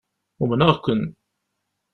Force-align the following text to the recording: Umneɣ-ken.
Umneɣ-ken. 0.43 1.01